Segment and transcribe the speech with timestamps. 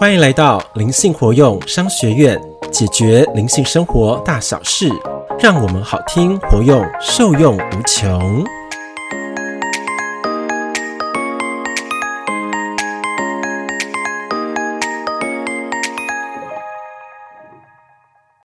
[0.00, 2.40] 欢迎来到灵性活用商学院，
[2.72, 4.88] 解决灵性生活大小事，
[5.38, 8.42] 让我们好听活用，受用无穷。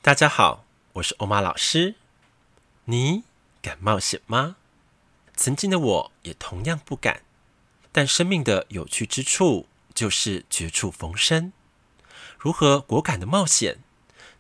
[0.01, 0.65] 大家好，
[0.95, 1.97] 我是欧玛老师。
[2.87, 3.25] 你
[3.61, 4.57] 敢冒险吗？
[5.37, 7.21] 曾经的我也同样不敢。
[7.93, 11.53] 但生命的有趣之处就是绝处逢生。
[12.39, 13.79] 如何果敢的冒险？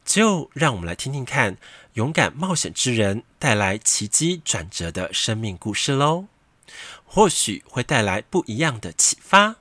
[0.04, 1.56] 就让我们来听听看
[1.94, 6.26] 勇敢冒险之人带来奇迹转折的生命故事喽。
[7.06, 9.56] 或许会带来不一样的启发。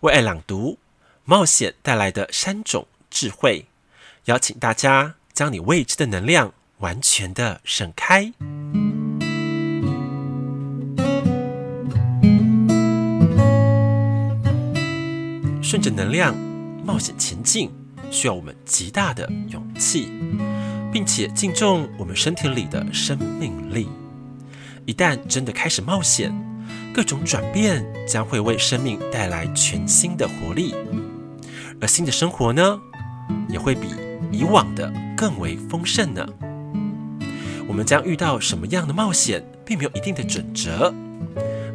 [0.00, 0.78] 为爱朗读，
[1.24, 3.66] 冒险带来的三种智慧，
[4.24, 8.32] 邀请大家将你未知的能量完全的盛开。
[15.72, 16.36] 顺着能量
[16.84, 17.70] 冒险前进，
[18.10, 20.12] 需要我们极大的勇气，
[20.92, 23.88] 并且敬重我们身体里的生命力。
[24.84, 26.30] 一旦真的开始冒险，
[26.92, 30.74] 各种转变将会为生命带来全新的活力，
[31.80, 32.78] 而新的生活呢，
[33.48, 33.88] 也会比
[34.30, 36.28] 以往的更为丰盛呢。
[37.66, 40.92] 我们将遇到什么样的冒险，并没有一定的准则。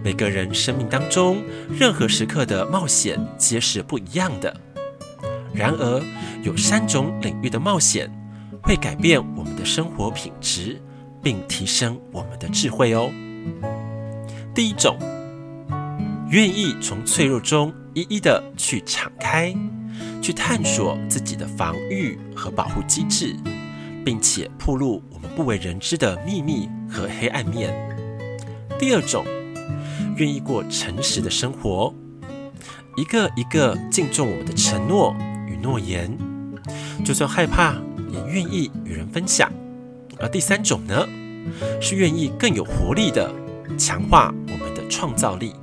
[0.08, 4.56] 每个人生命当中，任何时刻的冒险皆是不一样的。
[5.54, 6.02] 然而，
[6.42, 8.10] 有三种领域的冒险
[8.64, 10.82] 会改变我们的生活品质，
[11.22, 13.12] 并提升我们的智慧哦。
[14.56, 14.98] 第一种，
[16.30, 19.54] 愿意从脆弱中一一的去敞开，
[20.22, 23.36] 去探索自己的防御和保护机制，
[24.06, 27.76] 并且暴露我们不为人知的秘密和黑暗面。
[28.80, 29.26] 第二种。
[30.18, 31.94] 愿意过诚实的生活，
[32.96, 35.16] 一个一个敬重我们的承诺
[35.48, 36.18] 与诺言，
[37.06, 37.76] 就算害怕
[38.10, 39.52] 也愿意与人分享。
[40.20, 41.08] 而第三种呢，
[41.80, 43.32] 是愿意更有活力的
[43.78, 45.54] 强化我们的创造力，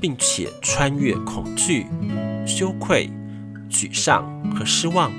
[0.00, 1.86] 并且穿越恐惧、
[2.44, 3.08] 羞愧、
[3.70, 5.12] 沮丧和失望。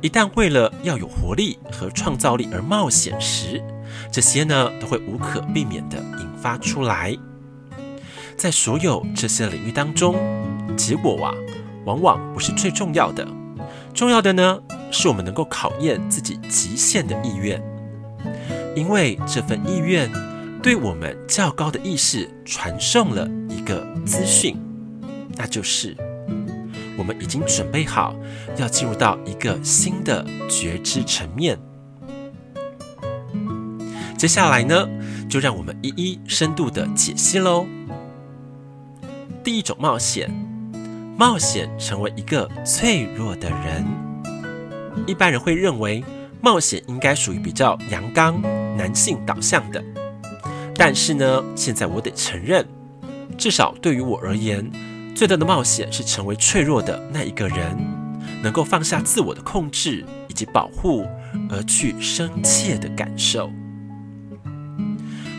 [0.00, 3.60] 一旦为了要有活力和创造力而冒险时，
[4.12, 7.16] 这些呢都会无可避免地引发出来。
[8.36, 10.14] 在所有这些领域当中，
[10.76, 11.34] 结果啊，
[11.84, 13.26] 往往不是最重要的。
[13.94, 14.60] 重要的呢，
[14.90, 17.62] 是我们能够考验自己极限的意愿，
[18.74, 20.10] 因为这份意愿
[20.62, 24.56] 对我们较高的意识传送了一个资讯，
[25.36, 25.96] 那就是
[26.98, 28.14] 我们已经准备好
[28.58, 31.58] 要进入到一个新的觉知层面。
[34.18, 34.86] 接下来呢，
[35.28, 37.66] 就让我们一一深度的解析喽。
[39.46, 40.28] 第一种冒险，
[41.16, 43.86] 冒险成为一个脆弱的人。
[45.06, 46.02] 一般人会认为
[46.40, 48.42] 冒险应该属于比较阳刚、
[48.76, 49.80] 男性导向的。
[50.74, 52.66] 但是呢，现在我得承认，
[53.38, 54.68] 至少对于我而言，
[55.14, 57.78] 最大的冒险是成为脆弱的那一个人，
[58.42, 61.06] 能够放下自我的控制以及保护，
[61.48, 63.48] 而去深切的感受。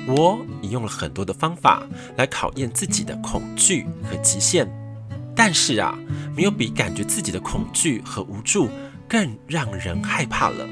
[0.07, 1.85] 我引用了很多的方法
[2.15, 4.65] 来考验自己的恐惧和极限，
[5.35, 5.97] 但是啊，
[6.33, 8.69] 没有比感觉自己的恐惧和无助
[9.07, 10.65] 更让人害怕了。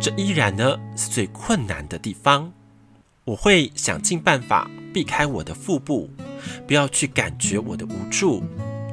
[0.00, 2.52] 这依然呢是最困难的地方。
[3.24, 6.08] 我会想尽办法避开我的腹部，
[6.66, 8.42] 不要去感觉我的无助、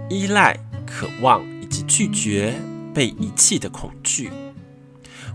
[0.10, 2.54] 依赖、渴望以及拒绝
[2.94, 4.32] 被遗弃的恐惧。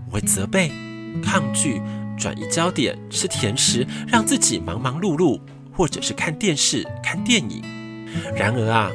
[0.07, 0.71] 我会责备、
[1.23, 1.81] 抗拒。
[2.17, 5.39] 转移焦点，吃甜食，让自己忙忙碌碌，
[5.71, 7.61] 或者是看电视、看电影。
[8.35, 8.91] 然而啊，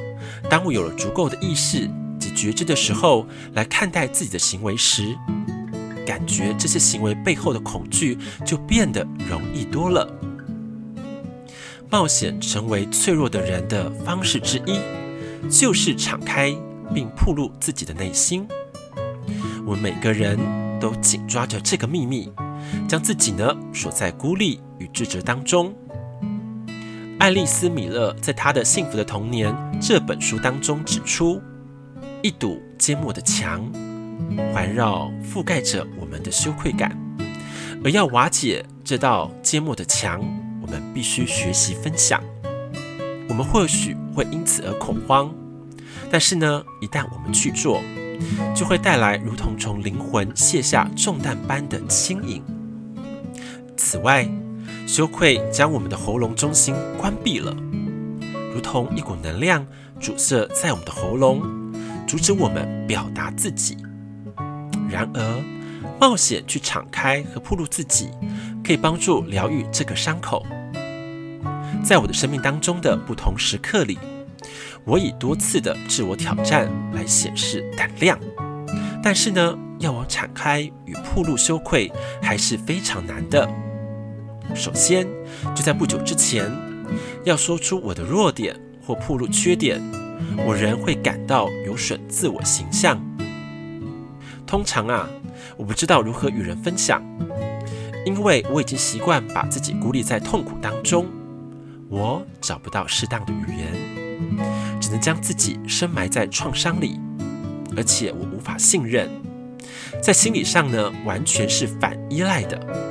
[0.48, 1.88] 当我有了足够的意识
[2.18, 5.16] 及觉知的时候，来看待自己的行为时，
[6.06, 10.08] 感觉这些行为背后的恐惧就变得容易多了。
[11.90, 14.78] 冒险成为脆弱的人的方式之一，
[15.50, 16.54] 就是敞开
[16.94, 18.46] 并暴露自己的内心。
[19.66, 20.38] 我们每个人
[20.80, 22.32] 都紧抓着这个秘密。
[22.88, 25.74] 将自己呢锁在孤立与自责当中。
[27.18, 31.40] 爱丽丝·米勒在她的《幸福的童年》这本书当中指出，
[32.22, 33.70] 一堵缄默的墙
[34.54, 36.96] 环绕覆盖着我们的羞愧感，
[37.84, 40.20] 而要瓦解这道缄默的墙，
[40.62, 42.22] 我们必须学习分享。
[43.28, 45.32] 我们或许会因此而恐慌，
[46.10, 47.82] 但是呢，一旦我们去做，
[48.56, 52.42] 就会带来如同从灵魂卸下重担般的轻盈。
[53.82, 54.28] 此外，
[54.86, 57.56] 羞愧将我们的喉咙中心关闭了，
[58.54, 59.66] 如同一股能量
[59.98, 61.40] 阻塞在我们的喉咙，
[62.06, 63.78] 阻止我们表达自己。
[64.90, 65.44] 然而，
[65.98, 68.10] 冒险去敞开和暴露自己，
[68.62, 70.44] 可以帮助疗愈这个伤口。
[71.82, 73.98] 在我的生命当中的不同时刻里，
[74.84, 78.20] 我以多次的自我挑战来显示胆量。
[79.02, 81.90] 但是呢，要我敞开与暴露羞愧，
[82.20, 83.48] 还是非常难的。
[84.54, 85.06] 首先，
[85.54, 86.50] 就在不久之前，
[87.24, 88.54] 要说出我的弱点
[88.84, 89.80] 或暴露缺点，
[90.46, 93.00] 我仍会感到有损自我形象。
[94.46, 95.08] 通常啊，
[95.56, 97.02] 我不知道如何与人分享，
[98.04, 101.06] 因为我已经习惯把自己孤立在痛苦当中，
[101.88, 106.98] 我找不到适当的语言，只能将自己深埋在创伤里，
[107.76, 109.08] 而且我无法信任，
[110.02, 112.89] 在心理上呢，完全是反依赖的。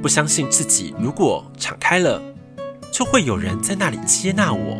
[0.00, 2.22] 不相信自己，如果敞开了，
[2.92, 4.76] 就会有人在那里接纳我。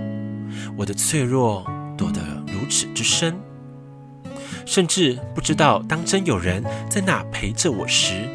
[0.76, 1.66] 我的脆弱
[1.96, 3.38] 躲得如此之深，
[4.64, 8.28] 甚至不知道当真有人在那陪着我时，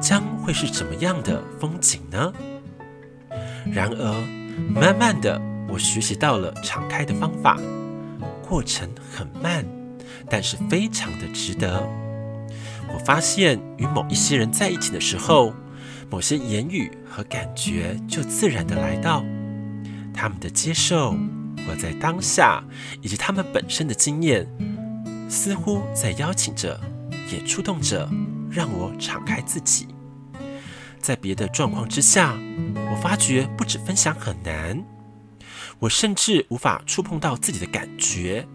[0.00, 2.32] 将会是怎么样的风景呢？
[3.72, 4.14] 然而，
[4.68, 7.58] 慢慢的，我学习到了敞开的方法，
[8.46, 9.64] 过程很慢，
[10.28, 11.82] 但是非常的值得。
[12.92, 15.52] 我发现与某一些人在一起的时候，
[16.10, 19.24] 某些言语和感觉就自然地来到，
[20.14, 21.16] 他们的接受，
[21.66, 22.62] 活在当下，
[23.02, 24.46] 以及他们本身的经验，
[25.28, 26.80] 似乎在邀请着，
[27.30, 28.08] 也触动着，
[28.50, 29.86] 让我敞开自己。
[31.00, 32.36] 在别的状况之下，
[32.90, 34.82] 我发觉不止分享很难，
[35.78, 38.46] 我甚至无法触碰到自己的感觉。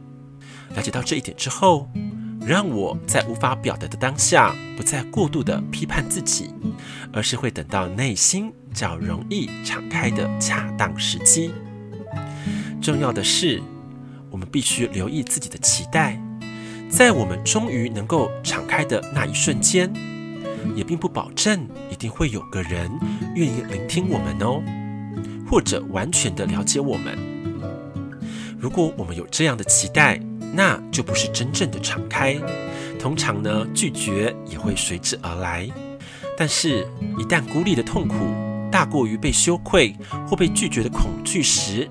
[0.76, 1.88] 了解到这一点之后，
[2.46, 6.54] 让我在无法表达的当下，不再过度的批判自己，
[7.12, 11.52] 而是会等到内心较容易敞开的恰当时机。
[12.82, 13.62] 重要的是，
[14.30, 16.22] 我们必须留意自己的期待，
[16.90, 19.92] 在我们终于能够敞开的那一瞬间，
[20.76, 22.92] 也并不保证一定会有个人
[23.36, 24.62] 愿意聆听我们哦，
[25.50, 27.18] 或者完全的了解我们。
[28.60, 30.20] 如果我们有这样的期待，
[30.56, 32.38] 那就不是真正的敞开，
[33.00, 35.68] 通常呢，拒绝也会随之而来。
[36.38, 38.16] 但是，一旦孤立的痛苦
[38.72, 39.96] 大过于被羞愧
[40.28, 41.90] 或被拒绝的恐惧时，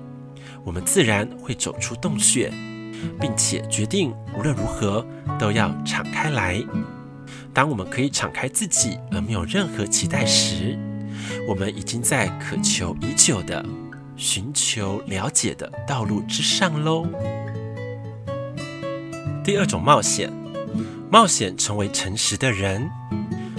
[0.63, 2.51] 我们自然会走出洞穴，
[3.19, 5.05] 并且决定无论如何
[5.37, 6.63] 都要敞开来。
[7.53, 10.77] 当我们可以敞开自己而没有任何期待时，
[11.47, 13.63] 我们已经在渴求已久的
[14.15, 17.05] 寻求了解的道路之上喽。
[19.43, 20.31] 第二种冒险，
[21.11, 22.89] 冒险成为诚实的人。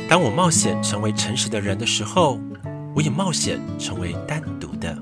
[0.09, 2.41] 当我冒险成为诚实的人的时候，
[2.95, 4.97] 我也冒险成为单独的。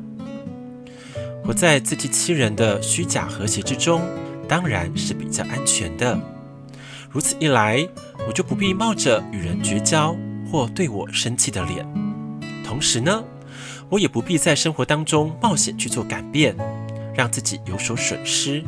[1.44, 4.02] 活在自欺欺人的虚假和谐之中，
[4.48, 6.18] 当然是比较安全的。
[7.08, 7.86] 如此一来，
[8.26, 10.16] 我就不必冒着与人绝交
[10.50, 11.86] 或对我生气的脸。
[12.64, 13.22] 同时呢，
[13.88, 16.56] 我也不必在生活当中冒险去做改变，
[17.14, 18.64] 让自己有所损失。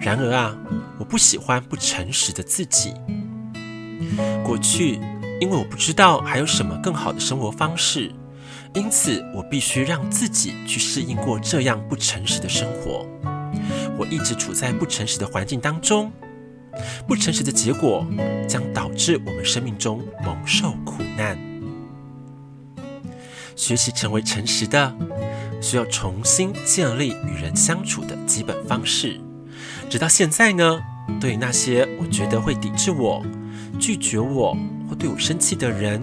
[0.00, 0.56] 然而啊，
[0.98, 2.94] 我不喜欢不诚实的自己。
[4.42, 4.98] 过去，
[5.40, 8.10] 因为我不知道还有什么更好的生活方式，
[8.74, 13.06] 因此我必须让自己去适应过这样不诚实的生活。
[13.98, 16.10] 我一直处在不诚实的环境当中，
[17.06, 18.06] 不诚实的结果
[18.48, 21.38] 将导致我们生命中蒙受苦难。
[23.54, 24.96] 学习成为诚实的，
[25.60, 29.20] 需要重新建立与人相处的基本方式。
[29.90, 30.80] 直到现在呢，
[31.20, 33.26] 对于那些我觉得会抵制我、
[33.76, 34.56] 拒绝我
[34.88, 36.00] 或对我生气的人，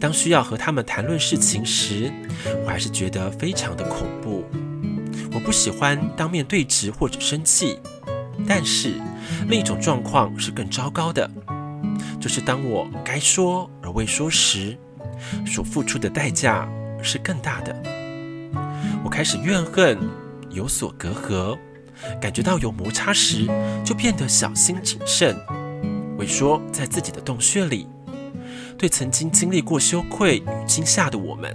[0.00, 2.10] 当需要和他们谈论事情时，
[2.64, 4.42] 我还是觉得非常的恐怖。
[5.34, 7.78] 我不喜欢当面对质或者生气，
[8.48, 8.94] 但是
[9.48, 11.30] 另一种状况是更糟糕的，
[12.18, 14.78] 就是当我该说而未说时，
[15.46, 16.66] 所付出的代价
[17.02, 17.76] 是更大的。
[19.04, 19.98] 我开始怨恨，
[20.48, 21.58] 有所隔阂。
[22.20, 23.46] 感觉到有摩擦时，
[23.84, 25.36] 就变得小心谨慎，
[26.18, 27.86] 萎缩在自己的洞穴里。
[28.78, 31.54] 对曾经经历过羞愧与惊吓的我们，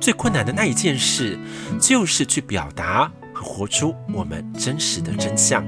[0.00, 1.38] 最困难的那一件事，
[1.80, 5.64] 就是去表达和活出我们真实的真相，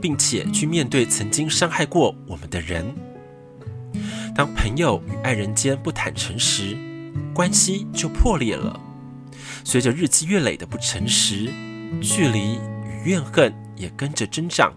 [0.00, 2.94] 并且去面对曾经伤害过我们的人。
[4.34, 6.76] 当朋友与爱人间不坦诚时，
[7.34, 8.80] 关系就破裂了。
[9.64, 11.50] 随着日积月累的不诚实，
[12.00, 14.72] 距离与怨恨也跟着增长。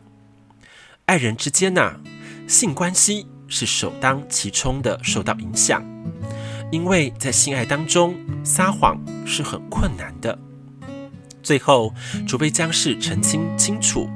[1.05, 1.99] 爱人之间呐、
[2.47, 5.83] 性关系是首当其冲的受到影响，
[6.71, 10.37] 因为在性爱当中撒谎是很困难的。
[11.43, 11.93] 最后，
[12.27, 14.09] 除非将事澄清清楚，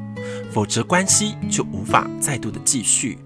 [0.51, 3.19] 否则关系就无法再度的继续。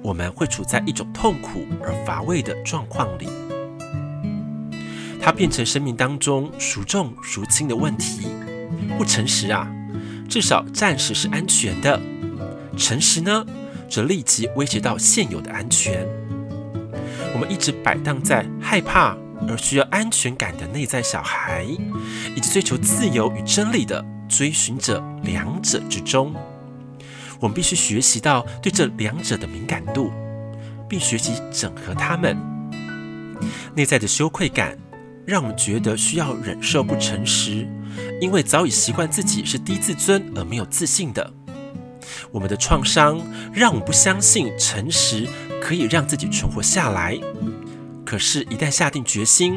[0.00, 3.28] 我们会处在一种痛苦而乏味的状况里，
[5.20, 8.28] 它变成生命当中孰重孰轻的问题。
[8.96, 9.70] 不诚实啊，
[10.28, 11.98] 至少暂时是安全的；
[12.76, 13.44] 诚实呢，
[13.88, 16.06] 则立即威胁到现有的安全。
[17.32, 19.16] 我们一直摆荡在害怕
[19.48, 21.64] 而需要安全感的内在小孩，
[22.34, 26.34] 以及追求自由与真理的追寻者两者之中。
[27.38, 30.12] 我们必须学习到对这两者的敏感度，
[30.88, 32.36] 并学习整合他们。
[33.74, 34.76] 内在的羞愧感
[35.24, 37.66] 让我们觉得需要忍受不诚实，
[38.20, 41.32] 因为早已习惯自己是低自尊而没有自信的。
[42.30, 43.20] 我们的创伤
[43.52, 45.26] 让我们不相信诚实
[45.60, 47.18] 可以让自己存活下来。
[48.04, 49.54] 可是，一旦下定决心，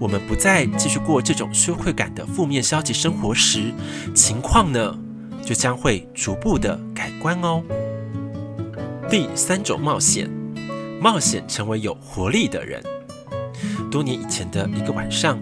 [0.00, 3.72] 我们不再继续过这种羞愧感的负面消极生活时，
[4.14, 4.98] 情况呢，
[5.44, 7.62] 就将会逐步的改观哦。
[9.08, 10.28] 第三种冒险，
[11.00, 12.82] 冒险成为有活力的人。
[13.92, 15.38] 多年以前的一个晚上，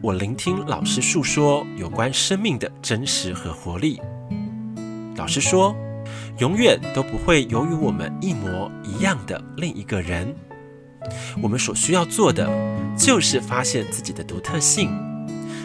[0.00, 4.00] 我聆听老师述说有关生命的真实和活力。
[5.16, 5.74] 老师说，
[6.38, 10.32] 永远都不会有与我们一模一样的另一个人。
[11.42, 12.48] 我们所需要做的，
[12.96, 14.88] 就是发现自己的独特性，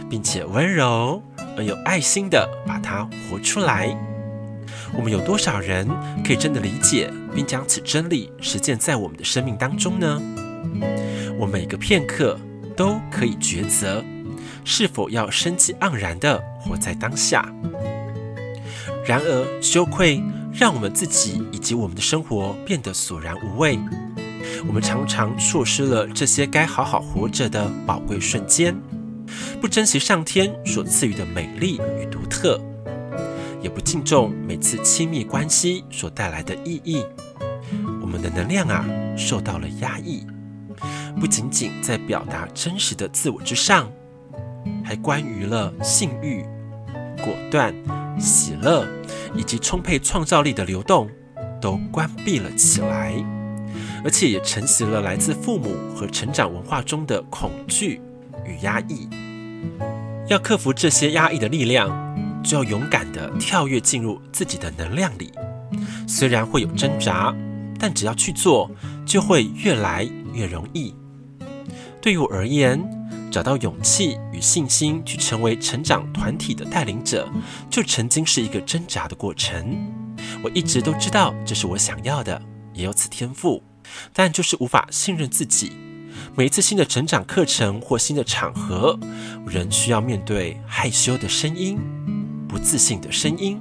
[0.09, 1.21] 并且温柔。
[1.55, 3.95] 而有爱心的把它活出来。
[4.97, 5.87] 我们有多少人
[6.25, 10.19] 可以真的理解并将此真理实践在我们的生命当中呢？
[11.37, 12.39] 我每个片刻
[12.75, 14.03] 都可以抉择，
[14.63, 17.45] 是否要生机盎然地活在当下。
[19.05, 23.77] 然而，羞愧让我们自己以及我们的生活变得索然无味。
[24.67, 28.75] 我们常常错失了这些该好好活着的宝贵瞬间。
[29.59, 32.59] 不珍惜上天所赐予的美丽与独特，
[33.61, 37.03] 也不敬重每次亲密关系所带来的意义，
[38.01, 38.85] 我们的能量啊
[39.17, 40.25] 受到了压抑。
[41.19, 43.89] 不仅仅在表达真实的自我之上，
[44.95, 46.45] 关于了性欲、
[47.23, 47.73] 果断、
[48.19, 48.85] 喜乐
[49.35, 51.09] 以及充沛创造力的流动，
[51.61, 53.13] 都关闭了起来，
[54.03, 58.01] 而且也承袭了来自父母和成长文化中的恐惧
[58.45, 59.07] 与压抑。
[60.27, 61.89] 要克服这些压抑的力量，
[62.43, 65.31] 就要勇敢地跳跃进入自己的能量里。
[66.07, 67.35] 虽然会有挣扎，
[67.79, 68.69] 但只要去做，
[69.05, 70.93] 就会越来越容易。
[72.01, 72.79] 对于我而言，
[73.33, 77.27] 找到勇气与信心去成为成长团体的带领者，
[77.67, 79.91] 就曾经是一个挣扎的过程。
[80.43, 82.39] 我一直都知道这是我想要的，
[82.75, 83.63] 也有此天赋，
[84.13, 85.71] 但就是无法信任自己。
[86.35, 88.99] 每一次新的成长课程或新的场合，
[89.47, 91.79] 仍需要面对害羞的声音、
[92.47, 93.59] 不自信的声音。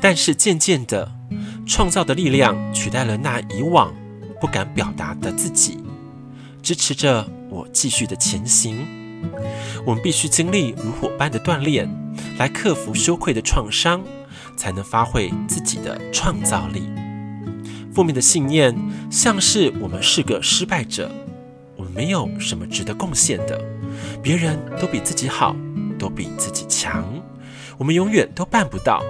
[0.00, 1.10] 但是渐渐的，
[1.66, 3.92] 创造的力量取代了那以往
[4.40, 5.80] 不敢表达的自己，
[6.62, 8.86] 支持着我继续的前行。
[9.84, 11.86] 我们必须经历如火般的锻炼，
[12.38, 14.02] 来克服羞愧的创伤，
[14.56, 16.88] 才能发挥自己的创造力。
[17.94, 18.74] 负面的信念
[19.10, 21.10] 像是我们是个失败者。
[21.76, 23.60] 我们没有什么值得贡献的，
[24.22, 25.54] 别人都比自己好，
[25.98, 27.04] 都比自己强，
[27.76, 29.02] 我们永远都办不到。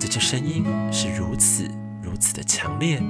[0.00, 1.64] 这些声音是如此
[2.02, 3.02] 如此的强烈，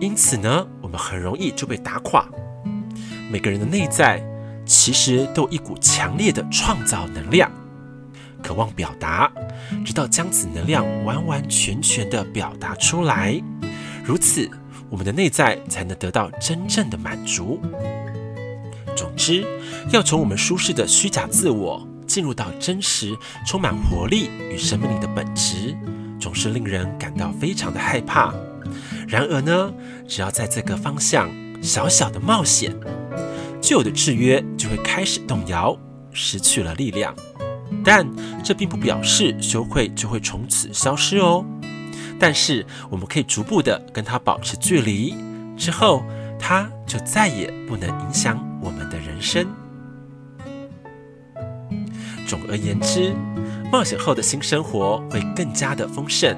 [0.00, 2.26] 因此呢，我们很容易就被打垮。
[3.32, 4.22] 每个人的内在
[4.66, 7.50] 其实都有一股强烈的创造能量，
[8.42, 9.32] 渴望表达，
[9.86, 13.42] 直到将此能量完完全全的表达出来，
[14.04, 14.50] 如此
[14.90, 17.58] 我们的内在才能得到真正的满足。
[18.94, 19.46] 总之，
[19.90, 25.74] 要从我们舒适的虚假自我进入到真实、充满活力与生命力的本质，
[26.20, 28.34] 总是令人感到非常的害怕。
[29.08, 29.72] 然而呢，
[30.06, 31.30] 只要在这个方向
[31.62, 32.74] 小小的冒险，
[33.62, 35.78] 旧的制约就会开始动摇，
[36.12, 37.14] 失去了力量。
[37.84, 38.06] 但
[38.44, 41.44] 这并不表示羞愧就会从此消失哦。
[42.18, 45.14] 但是我们可以逐步的跟它保持距离，
[45.56, 46.04] 之后
[46.38, 48.38] 它就再也不能影响。
[48.60, 49.46] 我们的人生。
[52.26, 53.14] 总而言之，
[53.72, 56.36] 冒险后的新生活会更加的丰盛。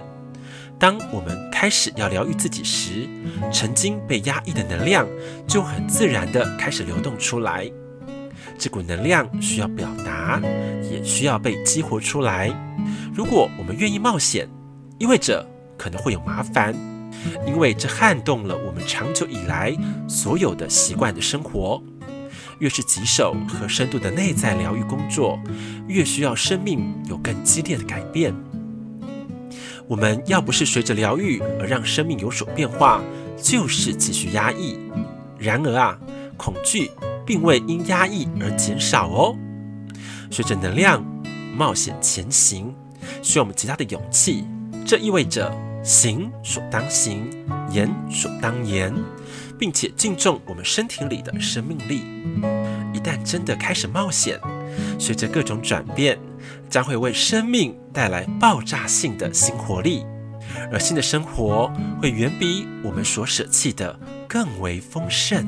[0.78, 3.08] 当我们开始要疗愈自己时，
[3.52, 5.06] 曾经被压抑的能量
[5.46, 7.70] 就很自然地开始流动出来。
[8.58, 10.40] 这股能量需要表达，
[10.90, 12.52] 也需要被激活出来。
[13.14, 14.48] 如果我们愿意冒险，
[14.98, 15.46] 意味着
[15.78, 16.74] 可能会有麻烦，
[17.46, 19.74] 因为这撼动了我们长久以来
[20.08, 21.82] 所有的习惯的生活。
[22.60, 25.38] 越是棘手和深度的内在疗愈工作，
[25.88, 28.32] 越需要生命有更激烈的改变。
[29.86, 33.02] 我们要不是随着疗愈而让生命有所变化，
[33.36, 34.78] 就是继续压抑。
[35.38, 35.98] 然而啊，
[36.36, 36.90] 恐惧
[37.26, 39.36] 并未因压抑而减少哦。
[40.30, 41.04] 随着能量
[41.54, 42.74] 冒险前行，
[43.22, 44.44] 需要我们极大的勇气。
[44.86, 47.30] 这意味着行所当行，
[47.70, 48.92] 言所当言，
[49.58, 52.02] 并且敬重我们身体里的生命力。
[52.94, 54.40] 一旦真的开始冒险，
[54.98, 56.18] 随着各种转变，
[56.68, 60.04] 将会为生命带来爆炸性的新活力，
[60.72, 65.46] 而新的生活会远比我们所舍弃的更为丰盛。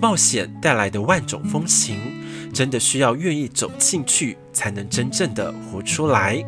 [0.00, 1.98] 冒险带来的万种风情，
[2.52, 6.42] 真的需要愿意走进去，才能真正的活出来。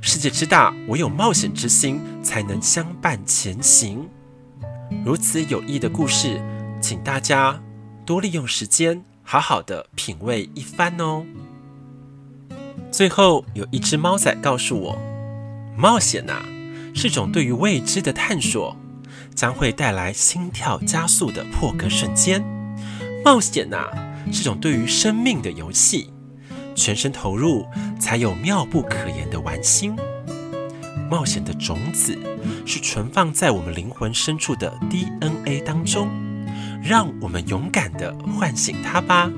[0.00, 4.08] 世界之大，唯有冒险之心才能相伴前行。
[5.04, 6.40] 如此有益的故事，
[6.80, 7.62] 请大家
[8.04, 11.24] 多利用时间，好好的品味一番哦。
[12.92, 14.98] 最后，有一只猫仔告诉我，
[15.74, 16.42] 冒险呐，
[16.94, 18.76] 是种对于未知的探索，
[19.34, 22.44] 将会带来心跳加速的破格瞬间。
[23.24, 23.88] 冒险呐，
[24.30, 26.12] 是种对于生命的游戏，
[26.74, 27.64] 全身投入
[27.98, 29.96] 才有妙不可言的玩心。
[31.10, 32.14] 冒险的种子
[32.66, 36.10] 是存放在我们灵魂深处的 DNA 当中，
[36.84, 39.30] 让我们勇敢地唤醒它吧。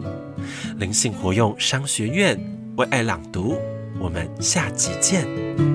[0.77, 2.37] 灵性活用商学院。
[2.77, 3.57] 为爱朗读，
[4.01, 5.74] 我们下集见。